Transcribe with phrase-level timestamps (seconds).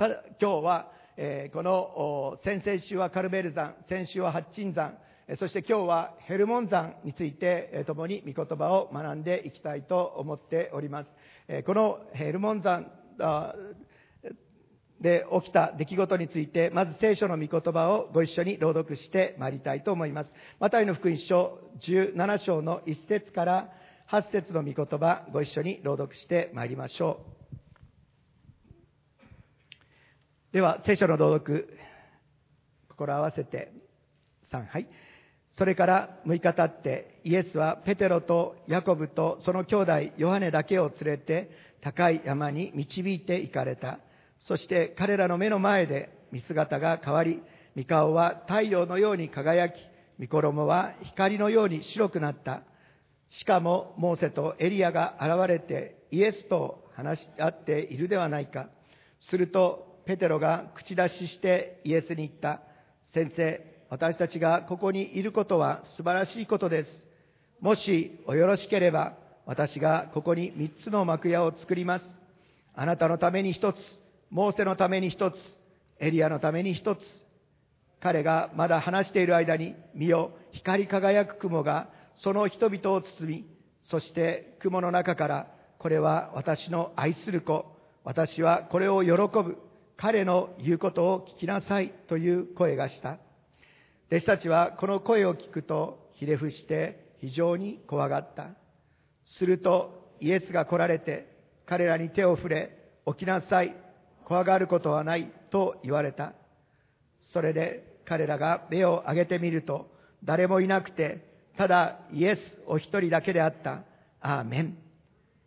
[0.00, 0.06] さ
[0.40, 4.94] 今日は、えーこの先々週はカルベル山、先週は八珍山、
[5.28, 11.10] えそして今日はヘルモン山について、えー共に御言葉を学んでいきたいと思っております。
[11.48, 12.86] えーこのヘルモン山
[15.02, 20.30] で起きた出来事について、まず聖書の御言葉をご一緒に朗読してまいりたいと思います。
[20.60, 23.68] マタイの福音書17章の1節から
[24.10, 27.39] 8節の御言葉、ご一緒に朗読してまいりましょう。
[30.52, 31.68] では、聖書の朗読、
[32.88, 33.72] 心合わせて
[34.50, 34.88] 3、はい。
[35.52, 41.50] それから6日経って、イエスはペテロとヤコブとその兄弟ヨハネだけを連れて
[41.82, 44.00] 高い山に導いて行かれた。
[44.40, 47.42] そして彼らの目の前で見姿が変わり、
[47.76, 49.74] 御顔は太陽のように輝き、
[50.18, 52.62] 御衣は光のように白くなった。
[53.28, 58.68] しかもモーセとエリアが現れてイエスと話し合っているではないか。
[59.20, 62.62] するとペテロが口出ししてイエスに言った。
[63.14, 66.90] 先生、私たちがここにいることは素晴らしいことです。
[67.60, 69.12] もしおよろしければ
[69.46, 72.04] 私がここに三つの幕屋を作ります。
[72.74, 73.76] あなたのために一つ、
[74.30, 75.36] モーセのために一つ、
[76.00, 77.00] エリアのために一つ。
[78.00, 81.86] 彼がまだ話している間に、見よ、光り輝く雲が
[82.16, 83.44] その人々を包み、
[83.82, 85.46] そして雲の中から、
[85.78, 87.64] これは私の愛する子、
[88.02, 89.69] 私はこれを喜ぶ、
[90.00, 93.18] 彼の言うことを聞きなさいという声がした。
[94.10, 98.46] 弟子たちはこの声を聞くと、ひれ伏して非常に怖がった。
[99.38, 101.26] するとイエスが来られて、
[101.66, 103.76] 彼らに手を触れ、起きなさい、
[104.24, 106.32] 怖がることはないと言われた。
[107.34, 109.92] それで彼らが目を上げてみると、
[110.24, 111.26] 誰もいなくて、
[111.58, 113.82] ただイエスお一人だけであった。
[114.22, 114.78] アーメン。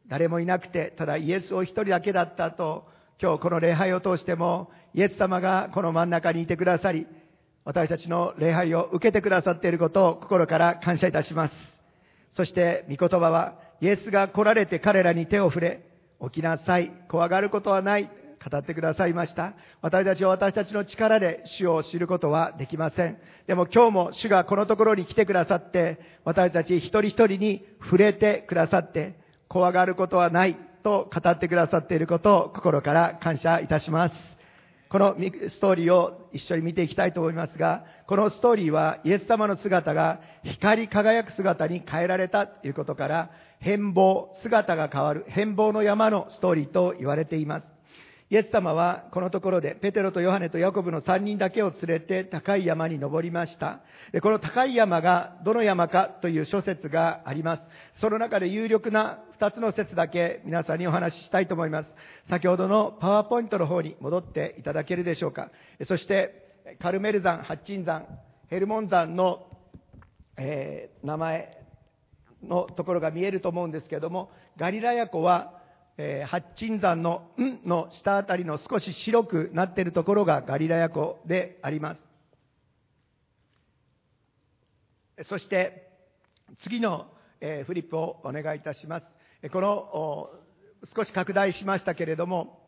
[0.08, 7.08] 誰もいなくて、ただイエスお一人だけだったと、今日この礼拝を通しても、イエス様がこの真ん中にいてくださり、
[7.66, 11.54] 私たちの礼拝を受けてくださっていることを心から感謝いたします。
[12.34, 15.86] そして、御言葉は、イエスが来られて彼らに手を触れ、
[16.22, 18.10] 起きなさい、怖がることはない、
[18.50, 19.54] 語ってくださいました。
[19.82, 23.18] 私たちは私たちの力で主を知ることはできません。
[23.48, 29.18] でも今日も主がこのところに来てくださって、私たち一人一人に触れてくださって、
[29.48, 34.16] 怖がることはないと語ってくださっていることを心から感謝いたします。
[34.90, 35.16] この
[35.50, 47.66] ストーリーを一緒に見ていきたいと思いますが、このストーリーはイエス様の姿が光り輝く姿に変えられたということから、変貌、姿が変わる、変貌の山のストーリーと言われています。
[48.34, 53.82] イエス様はこのところでペテロとヨハネとヤコブの3人だけを連れて高い山に登りました。
[54.24, 57.64] この高い山がどの山かという諸説があります。
[58.02, 61.90] その中で有力な2つの説だけ皆さんにお話ししたいと思います。
[62.28, 65.52] 先ほどのパワーポイントの方に戻っていただけるでしょうか。
[65.86, 68.08] そしてカルメル山、ハッチン山、
[68.48, 69.46] ヘルモン山の、
[70.38, 71.60] えー名前
[72.42, 75.62] のところが見えると思うんですけれども、ガリラヤ湖は
[75.98, 82.02] えー、八珍山の「ん」の下あたりの少し白くなっているところがガリラヤ湖であります。
[85.26, 85.90] そして
[86.64, 87.08] 次の、
[87.40, 89.06] えーフリップをお願いいたします。
[89.52, 90.30] この
[90.96, 92.68] 少し拡大しましたけれども、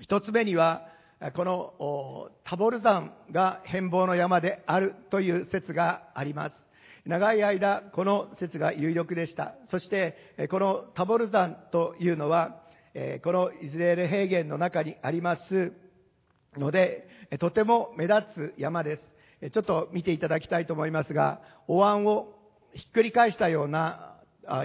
[0.00, 0.88] 一つ目には
[1.34, 6.67] このタボル山が変貌の山であるという説があります。
[7.08, 9.54] 長い間、この説が有力でした。
[9.70, 12.60] そして、このタボル山というのは、
[13.24, 15.72] このイスラエル平原の中にあります
[16.58, 17.08] ので、
[17.40, 19.00] とても目立つ山で
[19.40, 19.50] す。
[19.52, 22.34] ちょっと見ていただきたいと思いますが、お椀を
[22.74, 24.16] ひっくり返したような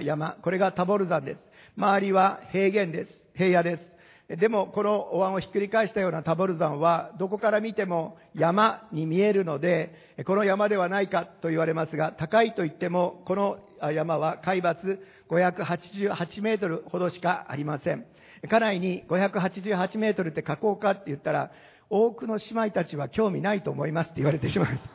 [0.02, 1.40] 山、これがタボル山です。
[1.78, 3.22] 周りは平原です。
[3.34, 3.93] 平野です。
[4.28, 13.58] でも、このお椀をひっくり返したようなタボル山は、どこから見ても山に見えるので、この山ではないかと言われますが、高いと言っても、この
[13.92, 14.98] 山は海抜
[15.28, 18.06] 588メートルほどしかありません。
[18.48, 21.50] 家内に588メートルって書こうかって言ったら、
[21.90, 24.90] 多くの姉妹たちは興味ないと思いますって言われてしまいました。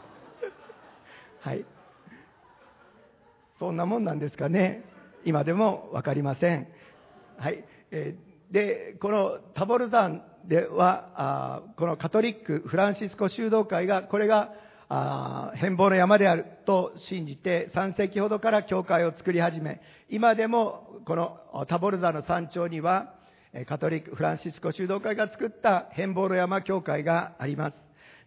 [1.50, 1.66] はい。
[3.60, 4.84] そんなもんなんですかね。
[5.24, 6.68] 今でもわかりません。
[7.38, 7.64] はい。
[7.92, 14.52] えーで、このタボル山では、このカトリックフランシスコ修道会が、これが、
[14.92, 23.14] あ変貌の山であると信じて、3世紀ほどから教会を作り始め、今でもこのタボル山の山頂には、
[23.68, 27.78] カトリックフランシスコ修道会が作った変貌の山教会があります。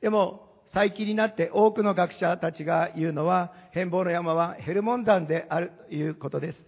[0.01, 6.65] でも、最近になって多くの学者たちが言うのは、変貌の山はヘルモン山であるということです。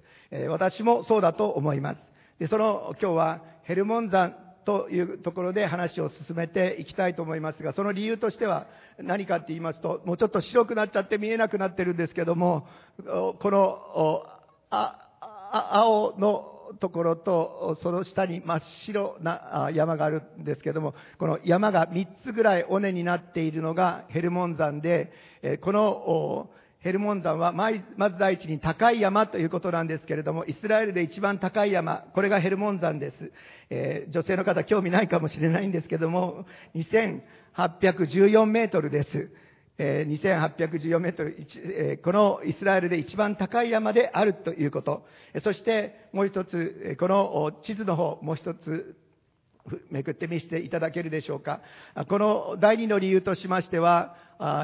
[0.48, 2.13] 私もそうだと思います。
[2.38, 4.34] で、その今日はヘルモン山
[4.64, 8.66] というところで話を進めていきたいと思いますが、その理由としては
[8.98, 12.66] 何かって言いますと、もうちょっと白くなっちゃって見えなくなってるんですけども、
[13.04, 14.24] この、
[14.70, 16.50] 青の
[16.80, 25.12] ところと、その下に真っ白な山があるんですけども、この山が3つぐらい尾根になっているのがヘルモン山で、
[25.60, 26.50] この
[26.84, 33.32] ヘルモン山はまず第一に高い山ということなんですけれども、イスラエルで一番高い山、これがヘルモン山です。
[33.70, 36.44] えー、女性の方興味ないかもしれないんですけども、
[36.74, 39.30] 2814メートルです。
[39.78, 45.06] えー、2814メートル、えー、このイスラエルで一番高い山であるということ。
[45.42, 48.94] そしてもう一つ、この地図の方、もう一つ
[49.90, 51.62] めくってみせていただけるでしょうか。
[52.10, 54.16] この第二の理由としましては、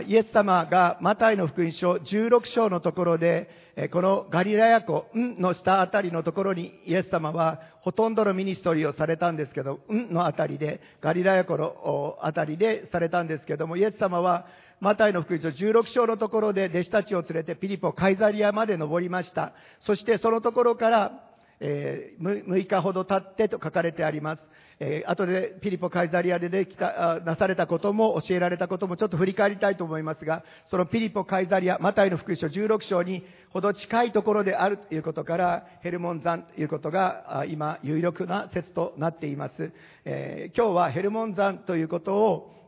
[0.07, 3.49] イエス様がマタイの福音書16章のところで、
[3.93, 14.47] このガリラヤ湖、の下あたりのところにイエス様はほとんどのミニストリーをされたんですけど、んのあたりで、ガリラヤ湖のあたりでされたんですけども、イエス様は
[14.81, 19.53] マタイの福音書16章のところで弟子たちを連れてピリポ、カイザリアまで登りました。
[19.81, 21.31] そしてそのところから
[21.61, 24.43] えー、6日ほど経ってと書かれてあります。
[24.83, 39.71] えー、後でピリポ・カイザリアでできた、なされたことも教えられたこともちょっと振り返りたいと思いますが、そのピリポ・カイザリア、マタイの福音書16章にほど近いところであるということから、ヘルモン山ということが今有力な説となっています。
[40.07, 42.61] えー、今日はヘルモン山ということを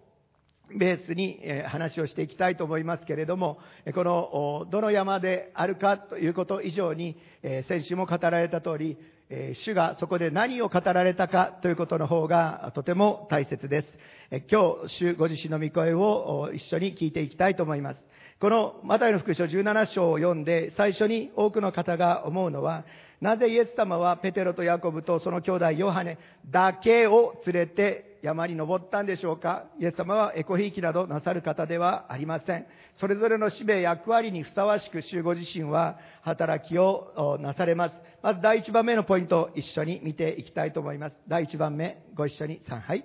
[0.78, 3.58] ベースに話をしていきたいと思いますけれども、
[3.94, 7.16] このどの山であるかということ以上に、
[7.68, 8.98] 先週も語られた通り、
[9.34, 13.88] え主がそこで何を語られたかということの方がとても大切です。
[14.30, 18.06] え今日、主ご自身の御声を一緒に聞いていきたいと思います。
[18.40, 22.84] このマタイの福音書17章を読んで最初に多くの方が思うのは、
[23.22, 26.18] なぜイエス様はペテロとヤコブとその兄弟ヨハネ
[26.50, 29.64] だけを連れて山に登ったんでしょうか？
[29.80, 32.66] イエス様はエコひいきなどなさる方ではありません。
[33.00, 37.96] それぞれの使命役割にふさわしく主ご自身は働きをなされます。
[38.22, 41.16] まず第一番目のポイントを一緒に見ていきたいと思います。
[41.26, 43.04] 第一番目、ご一緒に3杯。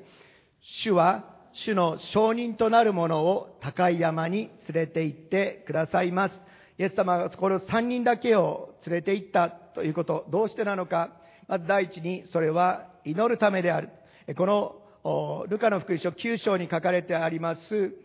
[0.62, 1.24] 主は
[1.54, 6.40] 主の証人となる者を高い山に連れて行ってくださいます。
[6.78, 11.10] イエス様がこの3人だけを連れて行ったということ、どうしてなのか。
[11.48, 13.90] まず第一に、それは祈るためである。
[14.36, 17.96] このルカの福音書9章に書かれてあります、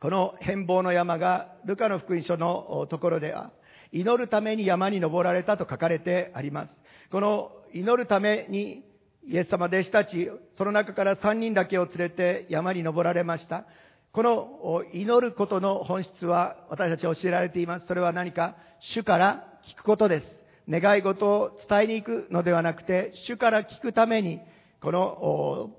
[0.00, 3.52] この変貌の山がルカの福音書のところでは、
[3.92, 6.78] 祈るために山に登られたと書かれてあります。
[7.10, 8.84] この祈るために
[9.28, 13.64] イエス様弟子たち、その中から3人だけを連れて山に登られました。
[14.12, 17.86] この祈ることの本質は私たち教えられています。
[17.86, 20.26] それは何か主から聞くことです。
[20.68, 24.40] 願い事を伝えに行くのではなくて、主から聞くために、
[24.80, 25.70] この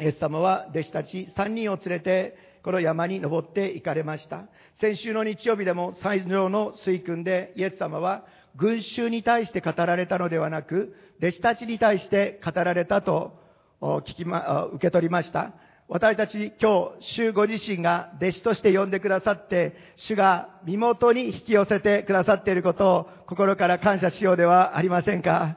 [0.00, 2.36] イエス様は弟子たち3人を連れて、
[2.68, 4.42] この山に登って行かれました。
[4.78, 8.26] 先週の日曜日でも最上の水訓でイエス様は
[8.56, 13.32] 群衆に対して語られたのではなく、弟子たちに対して語られたと
[13.80, 15.54] 聞きま、受け取りました。
[15.88, 25.56] 私たち今日、主ご自身が弟子として呼んでくださって、主が身元に引き寄せてくださっていることを心から感謝しようではありませんか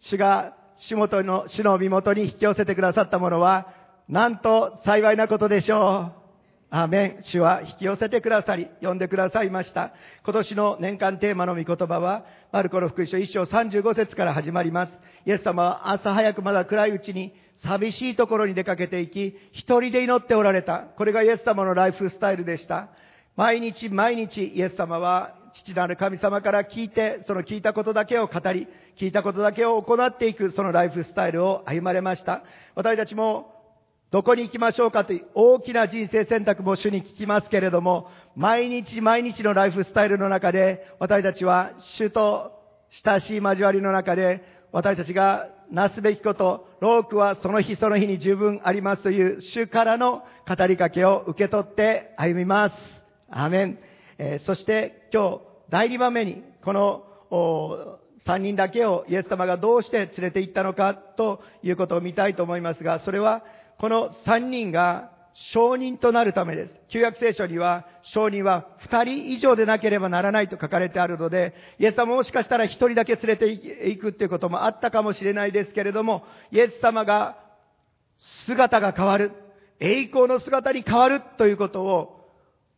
[0.00, 3.74] 主が主元の、主の身元に引き寄せてくださったものは、
[4.08, 6.19] なんと幸いなことでしょう。
[6.70, 7.22] アーメン。
[7.24, 9.92] 主は引き寄せてくださり、呼んでくださいました。
[10.24, 14.92] 今年の年間テーマの御言葉は、マルコの福音書1章35節から始まります。
[15.26, 17.34] イエス様は朝早くまだ暗いうちに
[17.64, 20.78] 寂しいところに出かけていき、一人で祈っておられた。
[20.78, 22.88] これがイエス様のライフスタイルでした。
[23.36, 32.42] 毎日毎日イエス様は父なる神様から聞いて、その聞いたことだけを語り、聞いたことだけを行っていく、そのライフスタイルを歩まれました。
[32.74, 33.59] 私たちも、
[34.10, 42.52] どこに行きましょうかという大きな人生選択も主に聞きますけれども、毎日毎日のライフスタイルの中で、私たちは主と
[43.04, 52.74] 親しい交わりの中で、私たちがなすべきこと、ロークはその日その日に十分ありますという主からの語りかけを受け取って歩みます。
[53.30, 53.78] アメン。
[54.18, 55.40] えー、そして今日、
[55.70, 57.04] 第2番目に、この、
[58.26, 63.42] 3人だけをイエス様がどうして連れて行ったのかということを見たいと思いますが、それは、
[63.80, 66.74] この3人が証人となるためです。
[66.90, 77.38] 旧約聖書には、証人は2人以上でなければならないと書かれてあるので、イエス様もしかしたら1人だけ連れて行くっていうこともあったかもしれないですけれども、イエス様が
[78.44, 79.32] 姿が変わる、
[79.78, 82.28] 栄光の姿に変わるということを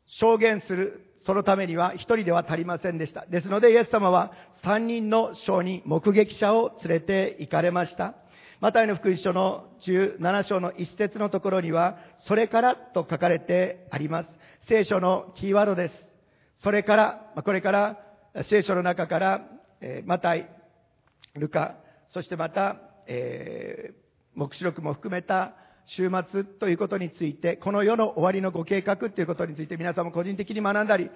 [0.07, 3.27] 証言する、そのためには1人では足りませんでした。
[3.27, 4.31] ですのでイエス様は
[4.63, 8.15] 3人の証人、目撃者を連れて行かれました。
[8.63, 14.31] マタイの福音書の17章の一節のところには、それからと書かれてあります。
[14.69, 15.95] 聖書のキーワードです。
[16.59, 17.99] それから、これから
[18.49, 19.41] 聖書の中から、
[19.81, 20.49] えマタイ、
[21.35, 21.75] ルカ、
[22.11, 22.77] そしてまた、
[23.09, 23.95] えー、
[24.37, 25.55] 目視録も含めた
[25.87, 31.11] 週末ということについて、この世の終わりのご計画ということについて皆さんも個人的に学んだり、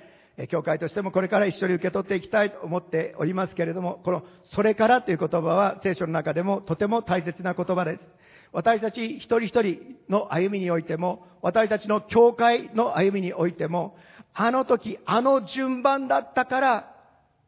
[0.48, 8.04] 教会としてもこれから一緒に受け取っていきたいと思っておりますけれども、このそれからという言葉は聖書の中でもとても大切な言葉です。
[8.52, 13.96] 私たち一人一人の歩みにおいても、私たちの教会の歩みにおいても、
[14.34, 16.94] あの時、あの順番だったから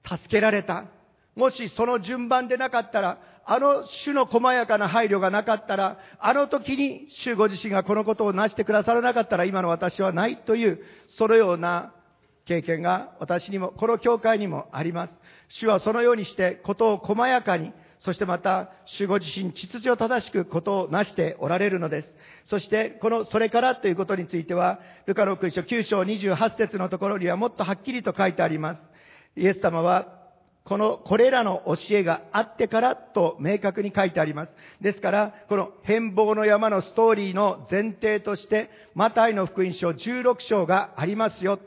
[0.06, 0.84] 助けられた。
[1.36, 10.82] もしその順番でなかったら、あの主の細やかな配慮がなかったら、あの時に主ご自身がこのことをなしてくださらなかったら今の私はないという、
[11.16, 11.94] そのような
[12.48, 15.14] 経験が私にも、この教会にもあります。
[15.50, 22.14] 主はそのようにしてことを細やかに、そしてまた、主ご自身、秩序正しくことをなしておられるのです。
[22.46, 28.82] そして、このそれからということについては、ルカの福音書9章28節のところにはもっとはっきりと書いてあります。
[29.36, 30.16] イエス様は、
[30.64, 34.52] この、これらの教えがあってからと明確に書いてあります。
[34.80, 41.58] ですから、この変貌の山のストーリーの前提として、マタイの福音書16章がありますよ。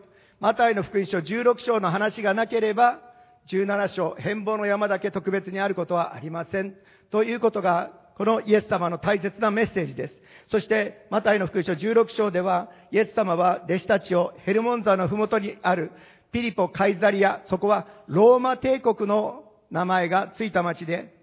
[0.42, 3.00] マタイの福音書16章の話がなければ、
[3.48, 6.74] 17章、変貌の山だけ特別にあることはありません。
[7.12, 10.16] ということが、このイエス様の大切なメッセージです。
[10.48, 15.92] そして、マタイの福音書16章では、イエス様は弟子たちをヘルモン山のふもとにある
[16.32, 21.14] ピリポ・カイザリア、そこはローマ帝国の名前がついた町で、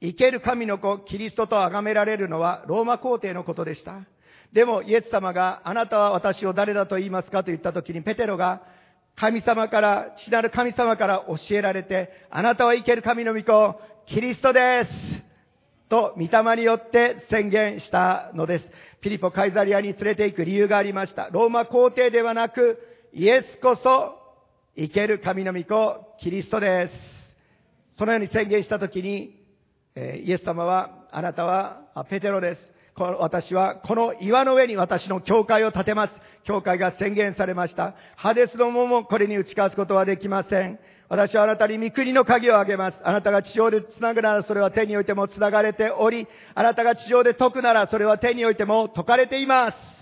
[0.00, 4.00] 生ける神の子、キリストと崇められるのはローマ皇帝のことでした。
[4.52, 8.62] でもイエス様があなたは私を誰だと言いますかと言った時にペテロが
[9.18, 14.90] 神様から、父なる神様から教えられて、あなたは生ける神の御子、キリストです
[15.88, 18.64] と、御霊によって宣言したのです。
[19.00, 21.30] ピリポ・カイザリアに連れて行く理由がありました。
[21.32, 22.78] ローマ皇帝ではなく、
[23.12, 24.14] イエスこそ、
[24.76, 26.94] 生ける神の御子、キリストです。
[27.98, 29.36] そのように宣言したときに、
[29.96, 32.77] イエス様は、あなたはペテロです。
[33.04, 36.12] 私はこの岩の上に私の教会を建てます。
[36.44, 37.94] 教会が宣言されました。
[38.16, 40.78] ハデスの門もこれに打ち勝つことはできません。
[41.08, 42.98] 私はあなたに御国の鍵をあげます。
[43.02, 49.97] あなたが地上で繋ぐならそれは手においても繋がれており、あなたが地上で解くならそれは手においても解かれています。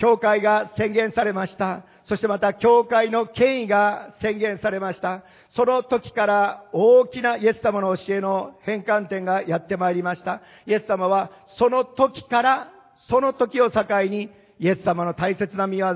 [0.00, 1.84] 教会が宣言されました。
[2.04, 5.22] そしてまた教会の権威が宣言されました。
[5.50, 10.40] その時から大きなイエス様の教えの変換点がやってまいりました。
[10.66, 12.72] イエス様はその時から
[13.08, 15.94] その時を境にイエス様の大切な見業、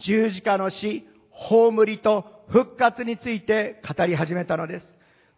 [0.00, 4.86] 十字架の死、葬りと復活について語り始めたのです。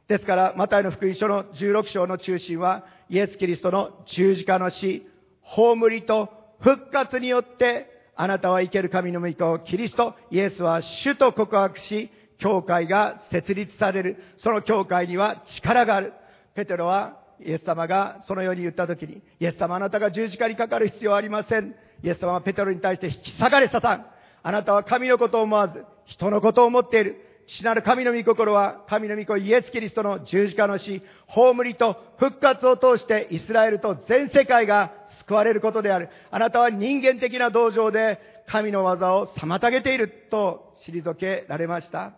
[0.09, 5.07] ですから、マタイの福音書の16章の中心は、イエス・キリストの十字架の死、
[5.43, 14.17] 葬りと復活によってあなたは生ける神の御子、キリスト、イエスは主と告白し、教会が設立される。
[14.39, 16.13] その教会には力がある。
[16.57, 21.77] ペテロはイエス様がそのように言ったときに、イエス様あなたが十字架にかかる必要はありません。
[22.03, 24.07] イエス様はペテロに対して引き下がれサタン。
[24.43, 27.25] あなたは神のことを思わず、人のことを思っている。
[27.49, 36.11] 父なる神の御心は、神の御子イエス・キリストの十字架の死、葬りと復活を通してイスラエルと全世界が救われることである。
[36.31, 42.13] あなたは人間的な道場で神の技を妨げていると退けられました。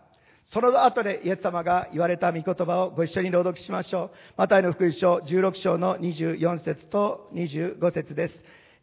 [0.47, 4.17] その後でイエス様が言われた御言葉をご一緒に朗読しましょう。
[4.35, 8.35] マタイの福音書16章の24節と25節です。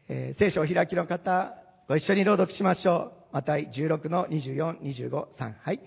[0.08, 1.54] えー、聖書を開きの方、
[1.88, 3.34] ご一緒に朗読しましょう。
[3.34, 5.52] マタイ16の24、25、3。
[5.62, 5.80] はい。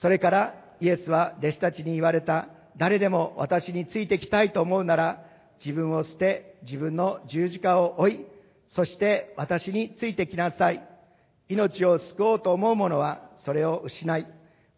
[0.00, 2.48] それからイエスは弟子たちに言われた。
[2.76, 5.22] 誰でも私についてきたいと思うなら、
[5.64, 8.26] 自分を捨て、自分の十字架を追い、
[8.70, 10.82] そして私についてきなさい。
[11.48, 14.26] 命を救おうと思う者はそれを失い、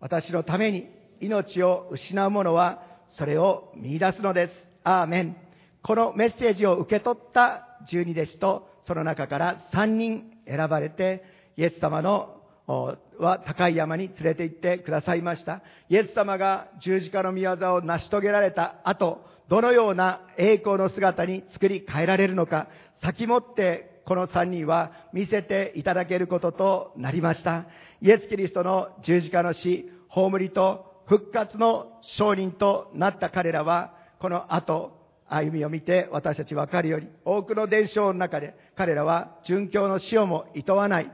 [0.01, 0.89] 私のために
[1.21, 4.53] 命を失う者はそれを見出すのです。
[4.83, 5.37] アーメン。
[5.83, 11.23] このメッセージを受け取った十二弟子とその中から三人選ばれて、
[11.57, 15.63] イエス様のは高い山に連れて行ってくださいました。
[15.89, 22.69] イエス様が十字架の御業を成し遂げられた後、どのような栄光の姿に作り変えられるのか、
[23.03, 27.67] 先もってこの三人は見せていただけることとなりました。
[28.01, 41.11] イエス・キリストの十字架の死、葬りと復活の証人となった彼らは、この後、歩みを見て私たちわかるように、多くの伝承の中で彼らは殉教の死をも厭わない。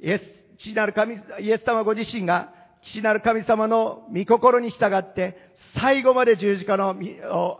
[0.00, 0.24] イエス、
[0.62, 2.52] 父なる神、イエス様ご自身が
[2.82, 6.94] 父なる神様の御心に従って、最後まで十字架の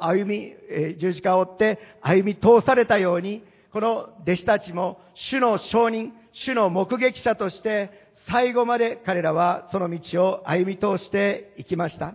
[0.01, 0.55] 歩み、
[0.99, 3.43] 十字架を追って歩み通されたように、
[3.73, 7.91] この弟子たちも主の証人、主の目撃者として
[8.29, 12.15] 最後まで彼らはその道を歩み通していきました。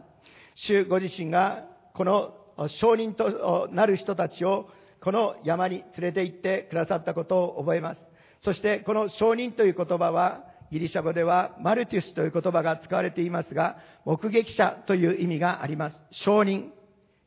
[0.55, 2.33] 主ご自身がこの
[2.67, 4.69] 証人となる人たちを
[5.01, 8.01] この山に連れて行ってくださったことを覚えます。
[8.41, 10.43] そしてこの証人という言葉は
[10.75, 15.97] ギリシャ語ではマルティスという言葉が使われていますが、目撃者という意味があります。
[16.11, 16.73] 証人。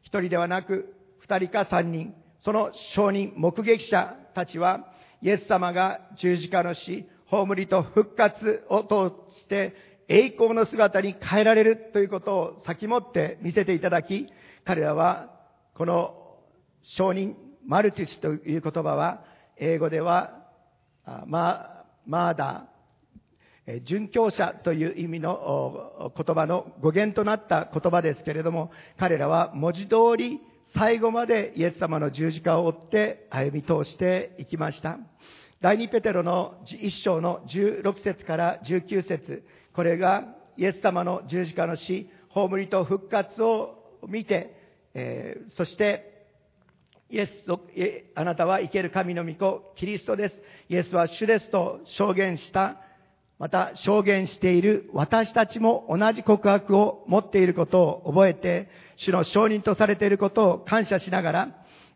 [0.03, 2.15] 一人ではなく、二人か三人。
[2.41, 9.75] その証人、目撃者たちは、イエス様が十字架の死、葬りと復活を通して
[10.09, 14.27] 栄光の姿に変えられるということを先もって見せていただき、
[14.67, 15.31] 彼らは
[15.73, 16.37] この
[16.83, 17.35] 証人、
[17.67, 19.25] マルティスという言葉は、
[19.57, 20.35] 英語では、
[21.27, 22.78] マーダー、
[23.87, 30.41] 殉教者という意味の言葉の語源となった言葉ですけれども、彼らは文字通り
[30.75, 34.99] 最後までイエス様の十字架を追って歩み通していきました。
[35.61, 39.45] 第二ペテロの一章の16節から19節
[39.75, 40.25] これが
[40.57, 44.55] イエス様の十字架の死、葬りと復活を見て、
[44.95, 46.27] えー、そして
[47.11, 47.31] イエス
[48.15, 50.39] あなたは生ける神の御子、キリストです。
[50.69, 52.77] イエスは主ですと証言した、
[53.39, 61.49] また証言している私たちも同じ告白を持っていることを覚えて、主の証人とされていることを感謝しながら、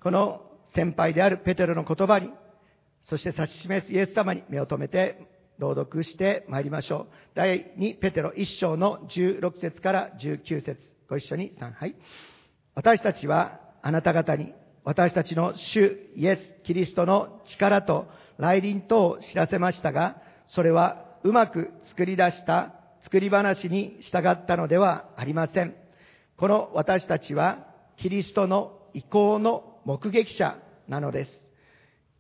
[0.02, 0.42] この
[0.74, 2.30] 先輩であるペテロの言葉に、
[3.04, 5.26] そして指し示すイエス様に目を留めて
[5.58, 7.14] 朗読してまいりましょう。
[7.34, 11.96] 第2ペテロ1章の16節から19節ご一緒に3杯。
[12.76, 18.06] 私たちはあなた方に私たちの主イエス・キリストの力と
[18.38, 25.74] 来臨とを知らせましたが、それはうまく作り出した作り話に従ったのではありません。
[26.36, 31.30] この私たちはキリストの意向の目撃者なのです。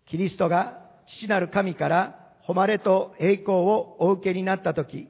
[0.06, 5.08] キリストが父なる神から誉れと栄光をお受けになったとき、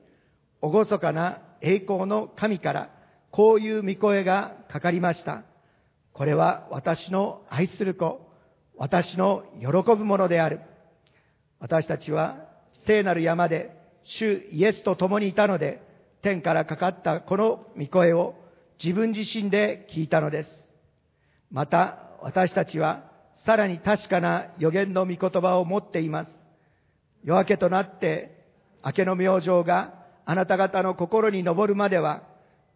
[0.62, 2.90] 厳かな栄光の神から
[3.30, 5.42] こういう見声がかかりました。
[6.12, 8.20] これは私の愛する子、
[8.76, 10.60] 私の喜ぶものである。
[11.58, 12.36] 私たちは
[12.86, 15.82] 聖なる山で主イエスと共にいたので、
[16.22, 18.34] 天からかかったこの御声を
[18.82, 20.50] 自分自身で聞いたのです。
[21.50, 23.04] また私たちは
[23.44, 26.30] さらに確かな予言の御言葉を持っています。
[27.24, 28.44] 夜明けとなって
[28.84, 32.22] 明けの明星があなた方の心に昇るまでは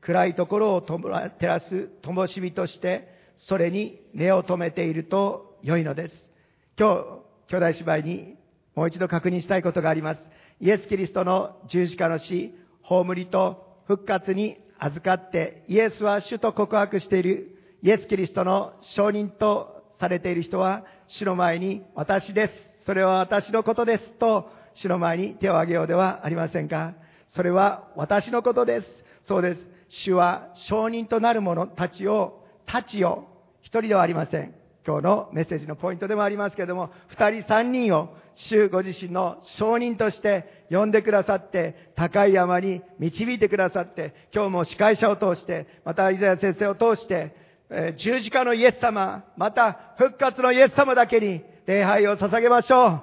[0.00, 6.30] 暗いところを照らす灯火としてそれに目を留めていると良いのです。
[6.78, 8.36] 今日、兄弟姉妹に
[8.74, 10.22] もう一度確認したいことがあります。
[10.60, 22.52] イエス・キリストの十字架の死、葬りと復活に預かって、イエスは主と告白しているイエス・キリストの証人とされている人は、主の前に私です。
[22.84, 24.10] それは私のことです。
[24.14, 26.94] と、主の前に手を挙げようではありませんか？
[27.30, 28.86] それは私のことです。
[29.24, 29.66] そうです。
[29.88, 33.26] 主は証人となる者たちをたちを
[33.62, 34.54] 一人ではありません。
[34.86, 47.34] 今日のメッセージのポイントでもありますけれども、二人三人を主ご自身の証人として呼んでくださって、高い山に導いてくださって、今日も司会者を通して、またイザヤ先生を通して、
[47.68, 53.00] えー、十字架のイエス様、また復活のイエス様だけに礼拝を捧げましょ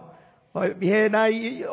[0.55, 0.75] う。
[0.79, 1.65] 見えない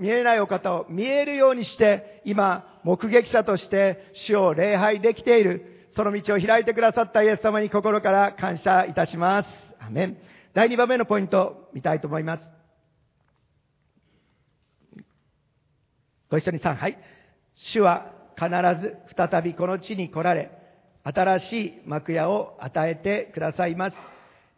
[0.00, 5.77] 見えないお方を見えるようにして、今、目撃者として主を礼拝できている。
[5.98, 9.48] その道を開いてくださったイエス様に心から感謝いたします。
[9.80, 10.16] アメン。
[10.54, 12.44] 第2番目のポイント、見たいと思います。
[16.30, 16.96] ご一緒に3、はい。
[17.56, 18.48] 主は必
[18.80, 20.52] ず再びこの地に来られ、
[21.02, 23.96] 新しい幕屋を与えてくださいます。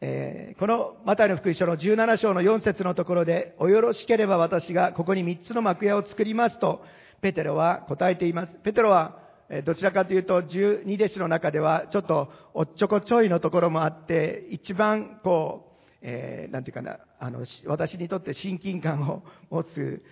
[0.02, 6.84] えー、このマタイの福音書の17章の4節のところで、およろしければ私がここに3つの幕屋を作りますと、
[7.22, 8.52] ペテロは答えています。
[8.62, 9.29] ペテロは
[9.64, 20.02] どちらかというと、十二弟子の中では、ちょっとおっちょこちょいのところもあって、一番こう、えー、なんていうかな、あの、私にとって親近感を持つ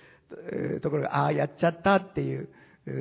[0.82, 2.48] ところが、ああ、やっちゃったっていう、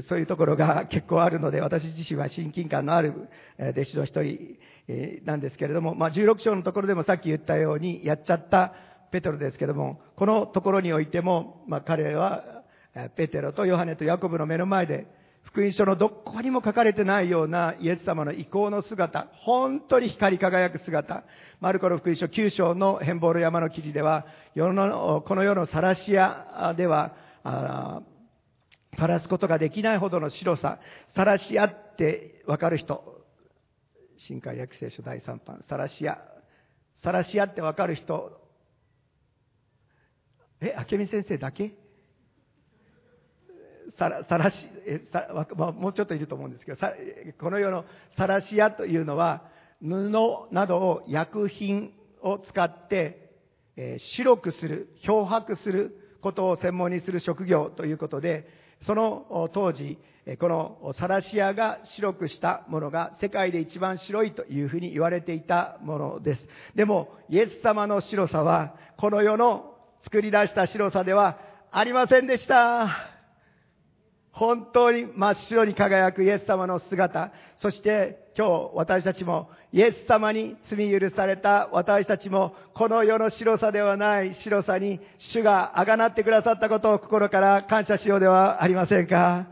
[0.08, 3.14] そういうところが結構あるので、私自身は親近感のある
[3.60, 4.58] 弟子の一人
[5.26, 8.74] なんですけれども、まあ、16章のところでもさっき言ったように、やっちゃった
[9.12, 12.64] ペテロですけども、このところにおいても、まあ、彼は、
[13.16, 15.08] ペテロとヨハネとヤコブの目の前で、
[15.58, 21.24] 福音書のどこにも書かれてないようなイエス様の意向の姿、本当に光り輝く姿、
[21.60, 28.04] マルコの福音書9章の変貌の山の記事では、世のこの世のサラシアでは、晴
[29.08, 30.78] らすことができないほどの白さ、
[31.16, 33.26] 晒し合ってわかる人、
[34.18, 36.20] 新海訳聖書第3版、晒し合、
[37.02, 38.40] 晒し合ってわかる人、
[40.62, 41.87] え、明美先生だけ？
[43.98, 46.94] さら、さらし、え、さ、まあ、もうちょっといると思うんですけど、さ
[47.40, 47.86] この世の
[48.18, 49.44] さらし屋というのは、
[49.82, 50.10] 布
[50.52, 53.30] などを薬品を使って、
[53.76, 58.48] えー、白くする、漂白することを専門にする職業ということで、
[58.86, 59.98] その当時、
[60.40, 66.48] このサラシアが白くしたものが世界で一番白いというふうに言われていたものです。
[66.76, 69.74] でも、イエス様の白さは、この世の
[70.04, 71.40] 作り出した白さでは
[71.72, 73.17] ありませんでした。
[74.38, 89.48] 本当に真っ白に輝くイエス様の姿、そして今日私たちもイエス様に罪許された私たちもこの世の白さではない白さに主があがなってくださったことを心から感謝しようではありませんか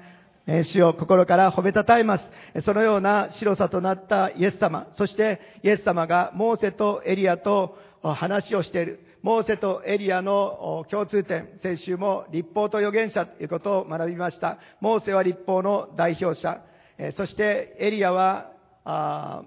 [0.46, 2.20] 主を心から褒めたたえま
[2.54, 2.62] す。
[2.62, 9.00] そのような白さとなったイエス様、そしてイエス様がモーセとエリアと話をしている。
[9.26, 14.60] モーセとエリアの共通点、先週も立法と預言者ということを学びました。
[14.80, 16.62] モーセは立法の代表者、
[17.18, 18.52] そしてエリアは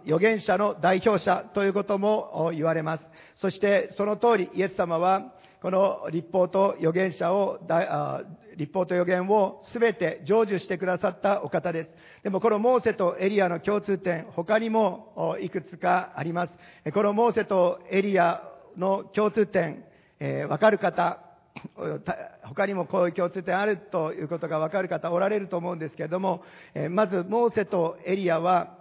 [0.05, 3.05] 預言者の代表者ということも言われます。
[3.37, 7.61] そしてその通りイエス様はこの立法と預言者を、
[8.57, 11.91] 立法と預言をすべて成就してくださったお方です。
[12.25, 16.53] でもこのモーセとエリアの共通点、他にもいくつかあります。
[16.93, 18.43] このモーセとエリア
[18.79, 19.85] の共通点、
[20.21, 21.21] えー、わかる方、
[22.45, 26.43] 他にもこういう共通点あるということがわかる方おられると思うんですけれども、
[26.75, 28.79] えー、まず、モーセとエリアは、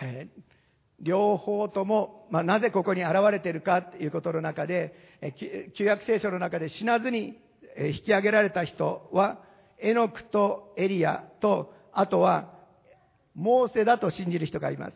[0.00, 0.42] えー、
[1.00, 7.38] 両方とも、まあ、なぜここに現れているかということの中で、えー、旧約聖書の中で死なずに
[7.78, 9.38] 引き上げられた人は、
[9.78, 12.58] エノクとエリアと、あとは、
[13.34, 14.92] モーセだと信じる人がいます。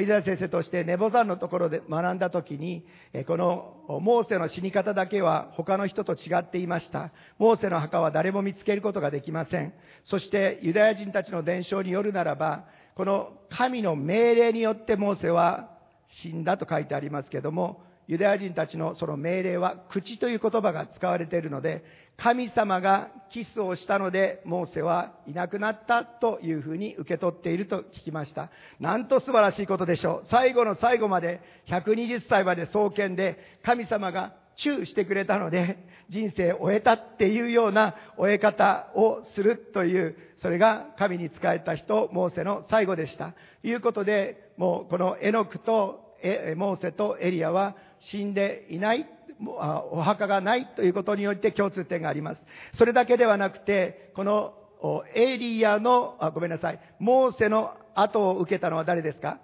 [0.00, 2.84] イザヤ先生としてネボ山のところで学んだ時に、
[3.26, 7.12] このモーセの死に方だけは他の人と違っていました。
[7.38, 9.72] モーセの墓は誰も見つけることができません。
[10.04, 15.70] そしてユダヤ人たちの伝承によるならば、この神の命令によってモーセは
[16.08, 21.84] 死んだと書いてありますけども、ユダヤ人たちのその命令は口という言葉が使われているので、
[22.16, 28.50] 神様がキスをしたので、モーセはいなくなったというふうに受け取っていると聞きました。
[28.80, 30.26] なんと素晴らしいことでしょう。
[30.30, 35.76] 最後の最後まで、120歳まで創建で、神様がチューしてくれたので、
[36.08, 43.34] 人生を終えたっていうような終え方をするという、それが神に仕えた人、モーセの最後でした。
[43.60, 46.05] ということで、もうこのエノクと
[46.56, 49.06] モーセとエリアは死んでいない
[49.92, 52.42] お墓がないということによって共通点があります。
[52.78, 54.54] それだけではなくて、この
[55.14, 59.38] エリアの、あごめんなさい、モーセの後を受けたのは誰ですか？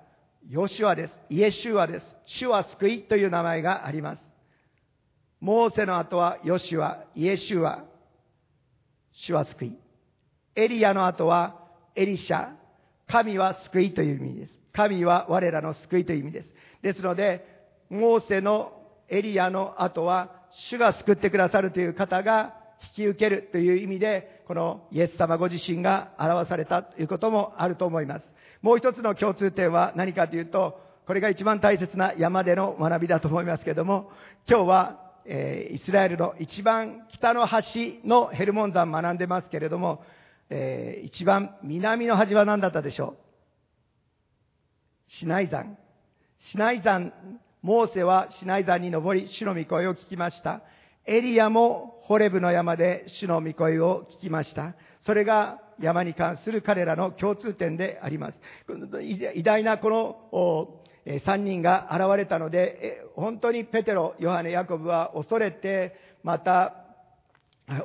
[0.48, 1.20] ヨシュアです。
[1.30, 2.06] イエシュアです。
[2.26, 4.22] 主は救いという名前があります。
[5.40, 7.84] モーセの後はヨシュア、イエシュア、
[9.12, 9.76] 主は救い。
[10.54, 11.60] エリアの後は
[11.94, 12.50] エリシャ、
[13.08, 14.54] 神は救いという意味です。
[14.72, 16.48] 神は我らの救いという意味です。
[16.82, 17.46] ですので、
[17.90, 18.72] モーセの
[19.08, 22.54] エリアの後は、主が救ってくださるという方が
[22.96, 28.24] 引き受けるという意味で、このイエス様ご自身が表されたということもあると思います。
[28.60, 34.10] もう一つの共通点は何かというと、これが一番大切な山での学びだと思いますけれども、
[34.48, 40.02] 今日は、えー、イスラエルの一番北の端のヘルモン山学んでますけれども、
[40.50, 43.16] えー、一番南の端は何だったでしょ
[45.08, 45.10] う？
[45.12, 45.76] シナイ山。
[46.50, 47.12] シナイ山
[47.62, 50.60] モーセはシナイ山に登り、主の御声を聞きました。
[51.06, 54.74] エリアもホレブの山で主の御声を聞きました。
[55.06, 58.38] それが山に関する彼らの共通点であります。
[59.00, 66.74] 偉大なこの3人が現れたので、本当にペテロ、ヨハネ、ヤコブは恐れて、また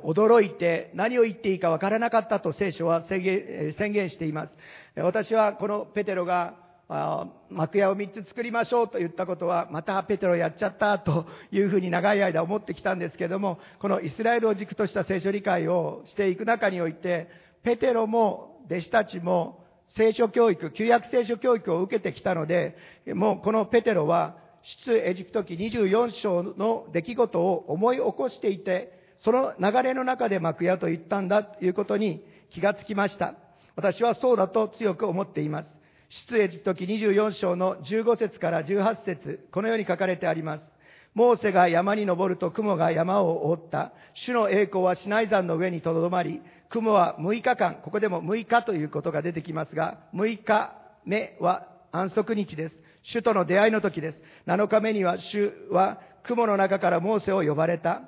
[0.03, 4.49] 驚いて何を言っていいかわからなかったと聖書は宣言しています。
[4.95, 6.55] 私はこのペテロが
[6.89, 17.27] 幕屋を3つ作りましょうと言ったことは、またペテロやっちゃったというふうに長い間思ってきたんですけども、このイスラエルを軸とした聖書理解をしていく中において、
[17.63, 19.65] ペテロも弟子たちも
[19.97, 24.37] 聖書教育、旧約聖書教育を受けてきたので、もうこのペテロは
[24.85, 33.33] 出エジプト記24章の出来事を思い起こしていて、その流れの中で幕屋と言ったんだということに気がつきました。
[33.75, 35.76] 私はそうだと強く思っています。
[36.09, 40.65] 出エジプト記24章の15節から18節このように書かれてあります。
[41.13, 43.91] モーセが山に登ると雲が山を覆った。
[44.13, 52.75] 主の栄光はシナイ山の上にとどまり、雲は6日間、ここでも6日ということが出てきますが、6日目は安息日です。
[53.03, 54.19] 主との出会いの時です。
[54.45, 58.01] 7日目には主は雲の中からモーセを呼ばれた。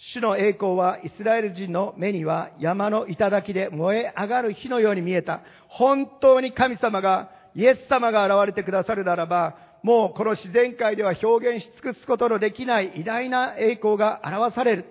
[0.00, 5.40] 主の栄光はイスラエル人の目には山の頂で燃え上がる火のように見えた。
[5.66, 14.84] 本当に神様が、イエス様が現れてくださるならば、もうこの自然界では表現し尽くすことのできない偉大な栄光が表される。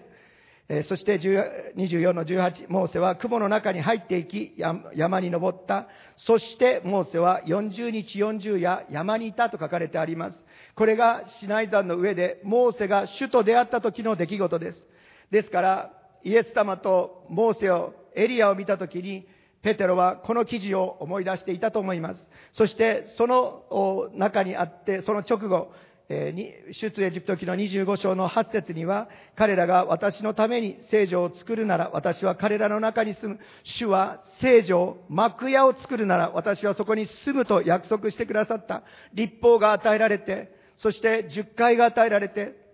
[0.69, 4.55] えーそして24の18、モーセは雲の中に入っていき、
[4.93, 5.87] 山に登った。
[6.17, 10.43] そしてモーセは40日40夜山にいたと書かれてあります。
[10.75, 14.96] これがシナイ山の上でモーセが主と出会った時の出来事です。
[15.31, 15.91] ですから、
[16.23, 19.27] イエス様とモーセを、エリアを見た時に、
[19.61, 22.29] ペテロはこの記事を思い出していたと思います。
[22.53, 25.71] そして、その中にあって、その直後、
[26.09, 33.39] えーに出エジプト記の25章の8節には、彼らが私のために聖女を作るなら、私は彼らの中に住む。
[33.63, 38.83] 主は聖女、幕屋を作るなら、私はそこに住むと約束してくださった。
[39.13, 42.66] 立法が与えられて、そして十回が与えられて、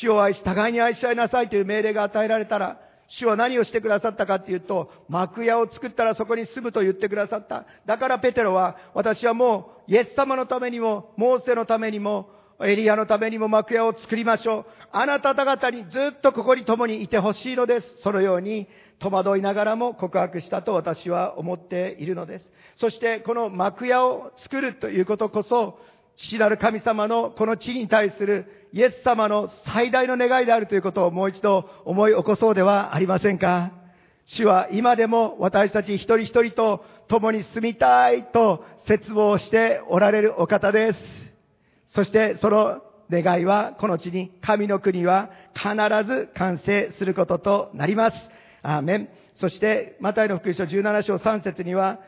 [0.00, 2.78] 主を愛し、互いに愛し合いなさいという命令が与えられたら、
[3.08, 7.66] 主は何をしてくださったかっていうと、幕屋を作ったらそこに住むと言ってくださった。
[7.84, 12.30] だからペテロは、私はもう、イエス様のためにも、モーセのためにも、
[12.64, 14.66] エリアのためにも幕屋を作りましょう。
[14.92, 17.96] あなた方にずっとここに共にいてほしいのです。
[17.98, 18.68] そのように
[19.00, 22.52] 戸惑いながらも告白したと私は思っているのです。
[22.76, 25.78] そしてこの幕屋を作るということこそ、
[26.16, 33.72] 父なる神様のこの地に対するイエス様の最大の願いであるということをもう一度思い起こそうではありませんか？
[34.26, 40.98] 主は今でも私たち一人一人と共に住みたいと絶望しておられるお方です。
[41.90, 45.74] そしてその願いはこの地に神の国は必
[46.08, 48.16] ず完成することとなります。
[48.62, 49.08] アーメン。
[49.34, 51.98] そしてマタイの福音書17章3節には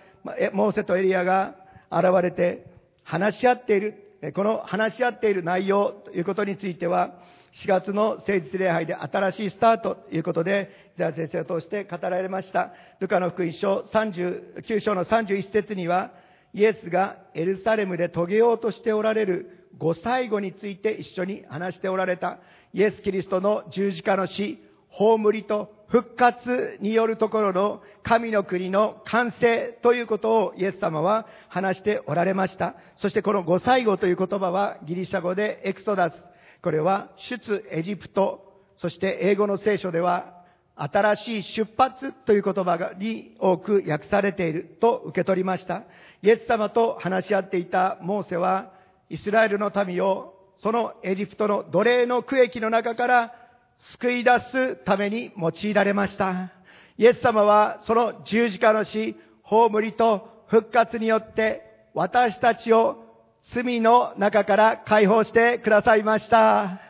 [0.53, 1.57] モーセとエリアが
[1.91, 2.74] 現れて
[3.05, 4.01] 話し合っている。
[4.35, 7.15] この話し合っている内容ということについては
[7.55, 12.73] 4月の誠実礼拝で新しいスタートということで、伊沢先生を通して語られました。
[12.99, 16.11] ルカの福音書39章の31節には、
[16.53, 22.39] イエスがエルサレムで遂げようとしておられるご最後について一緒に話しておられた
[22.73, 24.59] イエス・キリストの十字架の死、
[24.97, 32.75] 葬りと復活によるところの神の国の完成ということをイエス様は話しておられました。
[32.97, 36.17] そしてこのご最後という言葉はギリシャ語でエクソダス。
[36.63, 38.41] これは出エジプト、
[38.79, 40.43] そして英語の聖書では
[40.77, 45.85] 新しい出発という言葉に多く訳されていると受け取りました。
[46.23, 48.73] イエス様と話し合っていたモーセは
[49.09, 53.44] イスラエルの民をそのエジプトの奴隷の区域の中から
[53.93, 56.51] 救い出すために用いられました。
[56.97, 63.05] イエス様はその十字架の死、葬りと復活によって私たちを
[63.53, 66.81] 罪の中から解放してくださいました。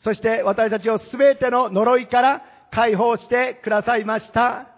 [0.00, 4.68] そして私たちをすべての呪いから解放してくださいました。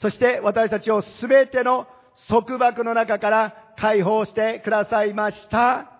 [0.00, 1.86] そして私たちをすべての
[2.28, 5.90] 束縛の中から解放してくださいました。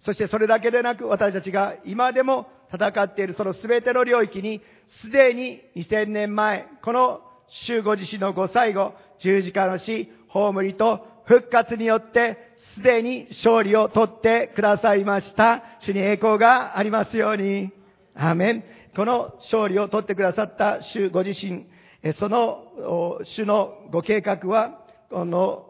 [0.00, 4.60] そしてそれだけでなく私たちが今でも戦っているその全ての領域に
[5.02, 15.62] すでに2000年前、この主ご自身のご最後、十字架の死、葬りと復活によってすでに勝利を取ってくださいました。
[15.80, 17.70] 主に栄光がありますように。
[18.16, 18.64] アーメン。
[18.94, 21.66] この勝利を取ってくださった主ご自身、
[22.14, 25.66] その主のご計画は、この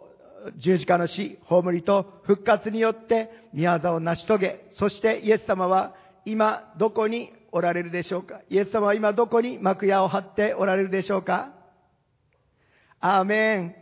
[0.59, 8.41] 十字架の死、葬りと復活によって宮沢を成し遂げ、そしてイエス様は今どこにおられるでしょうか？
[8.49, 11.51] イエス様は今どこに幕屋を張っておられるでしょうか？
[13.01, 13.75] アーメン。